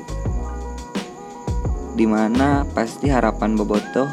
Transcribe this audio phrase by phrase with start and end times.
[1.94, 4.10] Di mana pasti harapan Bobotoh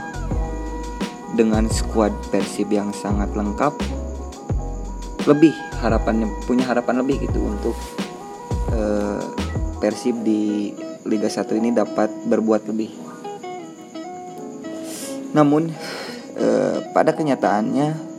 [1.34, 4.01] dengan skuad Persib yang sangat lengkap
[5.30, 7.76] lebih harapannya punya harapan lebih gitu untuk
[8.74, 9.22] uh,
[9.82, 10.74] Persib di
[11.06, 12.94] Liga 1 ini dapat berbuat lebih.
[15.34, 15.74] Namun
[16.38, 18.12] eh, pada kenyataannya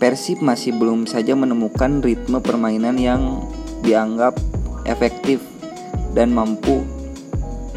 [0.00, 3.44] Persib masih belum saja menemukan ritme permainan yang
[3.84, 4.34] dianggap
[4.88, 5.38] efektif
[6.16, 6.82] dan mampu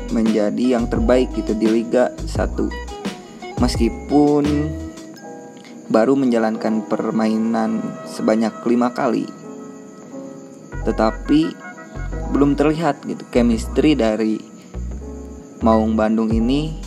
[0.10, 3.60] menjadi yang terbaik gitu di Liga 1.
[3.62, 4.44] Meskipun
[5.88, 9.26] baru menjalankan permainan sebanyak lima kali,
[10.86, 11.54] tetapi
[12.34, 14.42] belum terlihat gitu chemistry dari
[15.62, 16.78] Maung Bandung ini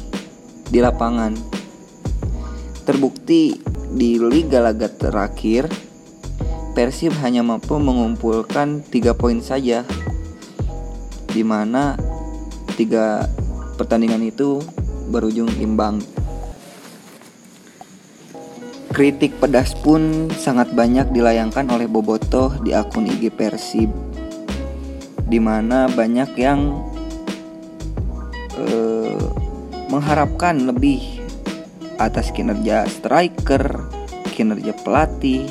[0.69, 1.35] di lapangan.
[2.85, 3.57] Terbukti
[3.93, 5.69] di liga laga terakhir
[6.79, 9.83] Persib hanya mampu mengumpulkan tiga poin saja
[11.27, 11.99] di mana
[12.79, 13.27] tiga
[13.75, 14.63] pertandingan itu
[15.11, 15.99] berujung imbang.
[18.99, 23.87] Kritik pedas pun sangat banyak dilayangkan oleh Bobotoh di akun IG Persib
[25.23, 26.83] di mana banyak yang
[28.59, 29.23] uh,
[29.87, 31.23] mengharapkan lebih
[32.03, 33.87] atas kinerja striker,
[34.35, 35.47] kinerja pelatih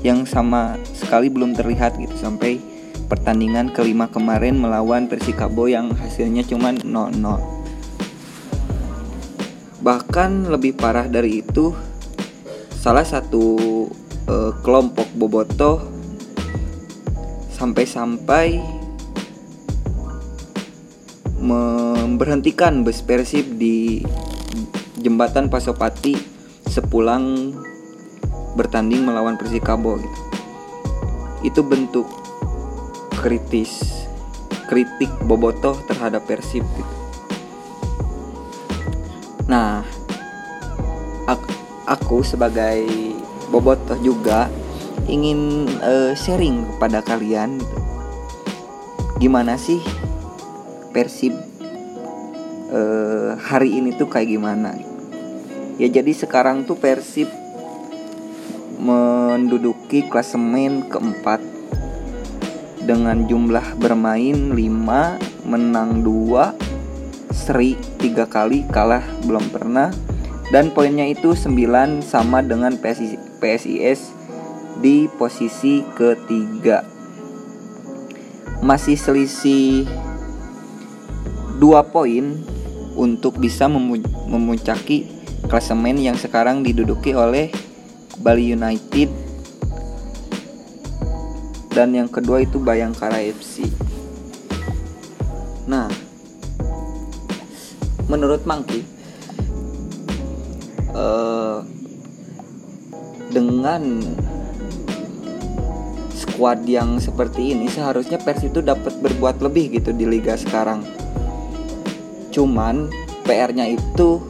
[0.00, 2.56] yang sama sekali belum terlihat gitu sampai
[3.12, 7.12] pertandingan kelima kemarin melawan Persikabo yang hasilnya cuma 0-0.
[9.84, 11.76] Bahkan lebih parah dari itu,
[12.86, 13.42] salah satu
[14.30, 15.82] uh, kelompok bobotoh
[17.50, 18.62] sampai-sampai
[21.42, 24.06] memberhentikan bus Persib di
[25.02, 26.14] jembatan Pasopati
[26.70, 27.58] sepulang
[28.54, 30.20] bertanding melawan Persikabo gitu.
[31.42, 32.06] Itu bentuk
[33.18, 33.82] kritis
[34.70, 37.05] kritik Bobotoh terhadap Persib gitu.
[41.86, 42.84] Aku sebagai
[43.46, 44.50] Bobotoh juga
[45.06, 47.78] ingin uh, sharing kepada kalian gitu.
[49.22, 49.78] Gimana sih
[50.90, 51.32] Persib
[52.72, 54.74] uh, hari ini tuh kayak gimana
[55.76, 57.28] ya jadi sekarang tuh Persib
[58.76, 61.40] menduduki klasemen keempat
[62.84, 69.90] dengan jumlah bermain 5 menang 2 seri 3 kali kalah belum pernah
[70.54, 74.14] dan poinnya itu 9 sama dengan PSIS
[74.78, 76.86] di posisi ketiga
[78.60, 79.84] masih selisih
[81.56, 82.40] dua poin
[82.96, 85.08] untuk bisa memuncaki
[85.48, 87.52] klasemen yang sekarang diduduki oleh
[88.20, 89.12] Bali United
[91.76, 93.68] dan yang kedua itu Bayangkara FC.
[95.68, 95.92] Nah,
[98.08, 98.95] menurut Mangki
[100.96, 101.60] uh,
[103.28, 104.00] dengan
[106.16, 110.80] squad yang seperti ini seharusnya Pers itu dapat berbuat lebih gitu di liga sekarang.
[112.32, 112.88] Cuman
[113.28, 114.24] PR-nya itu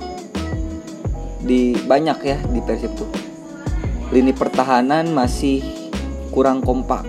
[1.46, 3.10] di banyak ya di Persib tuh
[4.10, 5.62] lini pertahanan masih
[6.30, 7.02] kurang kompak.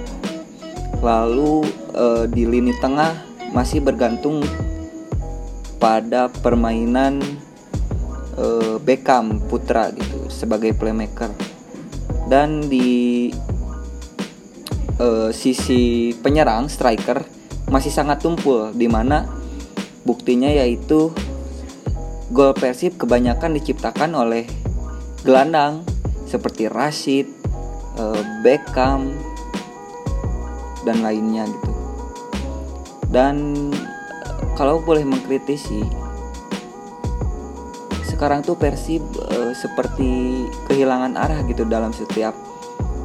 [1.02, 3.14] Lalu e, di lini tengah
[3.54, 4.42] masih bergantung
[5.78, 7.22] pada permainan
[8.38, 11.34] e, Beckham Putra gitu sebagai playmaker
[12.30, 13.30] dan di
[15.02, 17.26] e, sisi penyerang striker
[17.68, 19.38] masih sangat tumpul di mana
[20.08, 21.12] Buktinya yaitu
[22.32, 24.48] gol Persib kebanyakan diciptakan oleh
[25.28, 25.84] gelandang
[26.24, 27.28] seperti Rashid,
[28.00, 29.12] eh, Beckham
[30.88, 31.72] dan lainnya gitu.
[33.12, 33.52] Dan
[34.56, 35.84] kalau boleh mengkritisi
[38.18, 42.34] sekarang tuh Persib e, seperti kehilangan arah gitu dalam setiap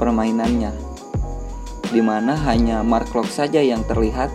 [0.00, 0.72] permainannya.
[1.92, 4.32] di mana hanya Mark Klok saja yang terlihat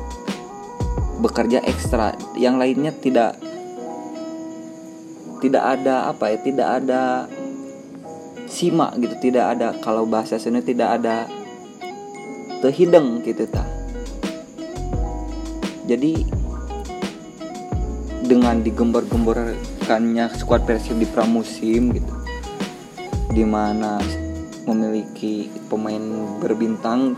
[1.18, 3.34] bekerja ekstra yang lainnya tidak
[5.42, 7.26] tidak ada apa ya tidak ada
[8.46, 11.26] simak gitu tidak ada kalau bahasa sini tidak ada
[12.62, 13.66] terhidang gitu ta
[15.90, 16.30] jadi
[18.30, 18.62] dengan
[19.88, 22.14] digembar-gemborkannya skuad Persib di pramusim gitu
[23.32, 24.04] di mana
[24.68, 26.04] memiliki pemain
[26.44, 27.16] berbintang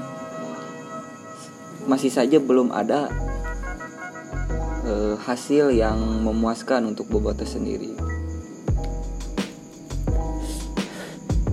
[1.89, 3.09] masih saja belum ada
[4.85, 7.97] uh, hasil yang memuaskan untuk Boboto sendiri.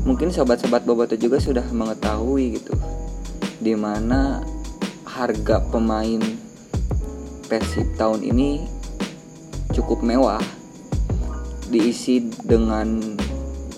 [0.04, 2.76] Mungkin sobat-sobat Boboto juga sudah mengetahui gitu
[3.64, 4.44] di mana
[5.08, 6.20] harga pemain
[7.48, 8.68] Persib tahun ini
[9.72, 10.65] cukup mewah
[11.68, 13.00] diisi dengan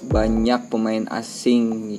[0.09, 1.99] banyak pemain asing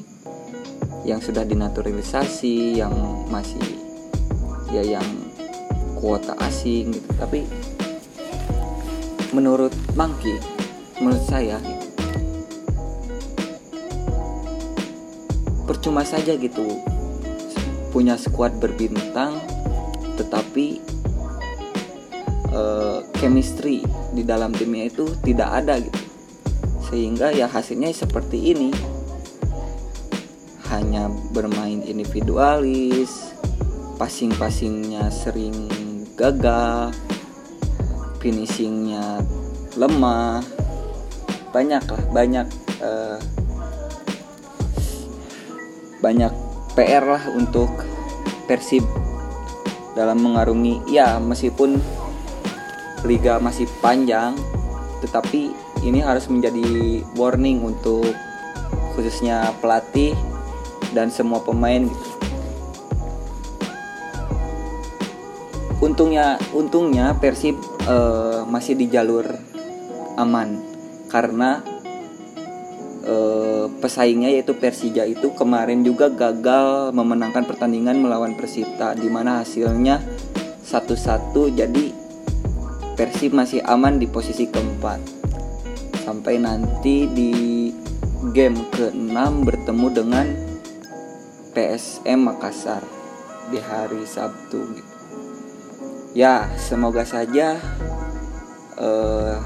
[1.06, 2.94] yang sudah dinaturalisasi yang
[3.30, 3.62] masih
[4.70, 5.06] ya yang
[5.98, 7.10] kuota asing gitu.
[7.18, 7.46] Tapi
[9.34, 10.38] menurut Mangki
[11.00, 11.62] menurut saya
[15.70, 16.66] percuma saja gitu
[17.94, 19.38] punya skuad berbintang
[20.18, 20.82] tetapi
[22.52, 26.02] uh, chemistry di dalam timnya itu tidak ada gitu.
[26.90, 28.70] Sehingga ya hasilnya seperti ini.
[30.70, 33.34] Hanya bermain individualis
[33.98, 35.70] passing-passingnya sering
[36.14, 36.94] gagal
[38.22, 39.24] finishingnya
[39.76, 40.46] lemah.
[41.50, 42.48] Banyak lah banyak
[42.86, 43.18] uh,
[46.00, 46.32] banyak
[46.78, 47.70] PR lah untuk
[48.46, 48.86] Persib
[49.94, 50.86] dalam mengarungi.
[50.90, 51.82] Ya meskipun
[53.08, 54.36] liga masih panjang
[55.00, 58.12] tetapi ini harus menjadi warning untuk
[58.96, 60.12] khususnya pelatih
[60.92, 61.88] dan semua pemain.
[65.80, 67.56] Untungnya untungnya Persib
[67.88, 69.24] uh, masih di jalur
[70.20, 70.60] aman
[71.08, 71.64] karena
[73.08, 80.04] uh, pesaingnya yaitu Persija itu kemarin juga gagal memenangkan pertandingan melawan Persita di mana hasilnya
[80.68, 81.99] satu-satu jadi
[83.00, 85.00] Persib masih aman di posisi keempat
[86.04, 87.32] sampai nanti di
[88.36, 89.16] game ke-6
[89.48, 90.28] bertemu dengan
[91.56, 92.84] PSM Makassar
[93.56, 94.94] di hari Sabtu gitu.
[96.12, 97.56] Ya, semoga saja
[98.76, 99.40] uh,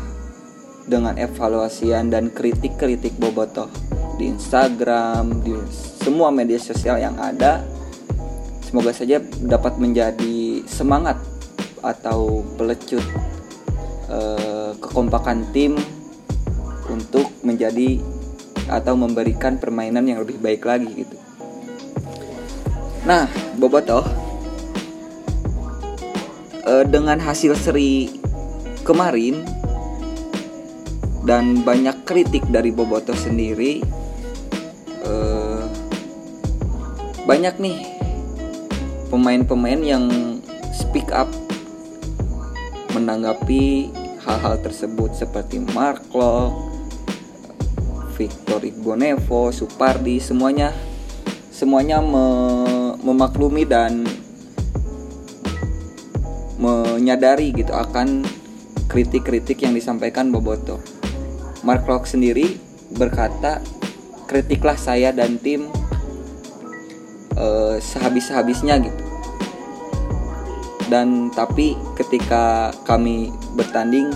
[0.90, 3.70] dengan evaluasian dan kritik-kritik Bobotoh
[4.18, 5.54] di Instagram, di
[6.02, 7.62] semua media sosial yang ada,
[8.66, 11.22] semoga saja dapat menjadi semangat
[11.86, 13.06] atau pelecut
[14.10, 15.78] uh, kekompakan tim
[16.90, 18.00] untuk menjadi
[18.68, 21.16] atau memberikan permainan yang lebih baik lagi gitu.
[23.04, 23.28] Nah,
[23.60, 24.08] Bobotoh
[26.64, 28.08] eh, dengan hasil seri
[28.88, 29.44] kemarin
[31.28, 33.84] dan banyak kritik dari Bobotoh sendiri
[35.04, 35.64] eh,
[37.28, 37.78] banyak nih
[39.12, 40.08] pemain-pemain yang
[40.72, 41.28] speak up
[42.94, 43.90] menanggapi
[44.24, 46.56] hal-hal tersebut seperti Mark Locke,
[48.16, 50.72] Victor Igbonevo, Supardi, semuanya
[51.50, 52.26] semuanya me,
[53.02, 54.06] memaklumi dan
[56.62, 58.24] menyadari gitu akan
[58.88, 60.80] kritik-kritik yang disampaikan Boboto.
[61.66, 62.56] Mark Locke sendiri
[62.94, 63.60] berkata,
[64.30, 65.68] kritiklah saya dan tim
[67.36, 69.03] uh, sehabis-habisnya gitu.
[70.92, 74.12] Dan tapi ketika kami bertanding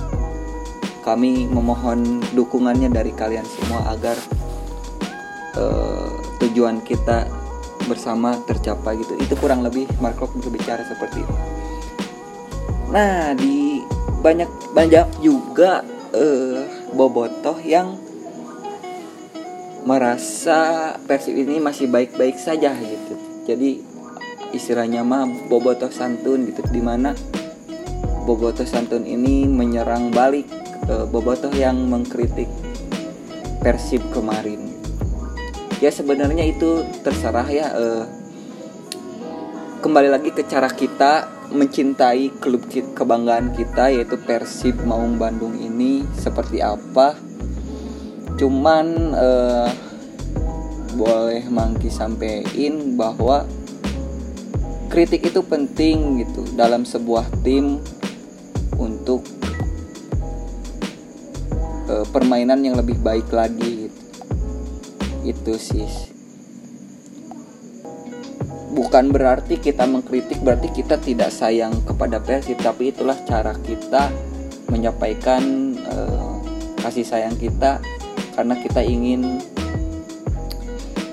[1.07, 4.19] kami memohon dukungannya dari kalian semua agar
[5.55, 6.11] uh,
[6.43, 7.23] tujuan kita
[7.87, 9.15] bersama tercapai gitu.
[9.15, 11.35] Itu kurang lebih Mark berbicara seperti itu.
[12.91, 13.79] Nah di
[14.19, 16.59] banyak banyak juga uh,
[16.91, 17.95] bobotoh yang
[19.87, 23.15] merasa Persib ini masih baik-baik saja gitu.
[23.47, 23.86] Jadi
[24.55, 27.15] istilahnya mah bobotoh santun gitu di mana
[28.27, 30.47] bobotoh santun ini menyerang balik
[30.87, 32.49] uh, Bobotoh yang mengkritik
[33.57, 34.69] Persib kemarin.
[35.83, 38.05] Ya sebenarnya itu terserah ya uh,
[39.81, 46.61] kembali lagi ke cara kita mencintai klub kebanggaan kita yaitu Persib Maung Bandung ini seperti
[46.63, 47.17] apa.
[48.37, 48.85] Cuman
[49.17, 49.69] uh,
[50.97, 53.45] boleh mangki sampein bahwa
[54.97, 57.77] kritik itu penting gitu dalam sebuah tim
[58.81, 59.21] untuk
[61.85, 64.01] uh, permainan yang lebih baik lagi gitu.
[65.21, 65.89] itu sih
[68.73, 74.09] bukan berarti kita mengkritik berarti kita tidak sayang kepada Persib tapi itulah cara kita
[74.73, 76.41] menyampaikan uh,
[76.81, 77.77] kasih sayang kita
[78.33, 79.45] karena kita ingin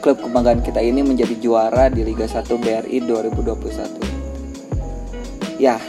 [0.05, 5.81] klub kebanggaan kita ini menjadi juara di Liga 1 BRI 2021 ya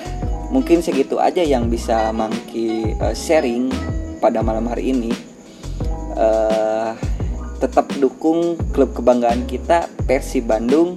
[0.56, 3.68] mungkin segitu aja yang bisa Mangki uh, sharing
[4.24, 5.12] pada malam hari ini
[6.16, 6.96] uh,
[7.60, 10.96] tetap dukung klub kebanggaan kita Persib Bandung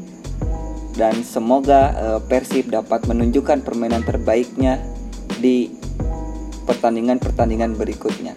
[0.95, 4.79] dan semoga uh, Persib dapat menunjukkan permainan terbaiknya
[5.43, 5.75] di
[6.67, 8.35] pertandingan-pertandingan berikutnya.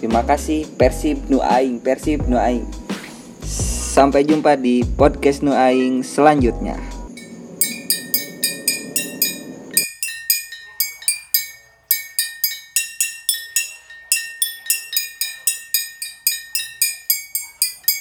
[0.00, 2.64] Terima kasih Persib Nu Aing, Persib Nu Aing.
[3.90, 6.78] Sampai jumpa di podcast Nu Aing selanjutnya.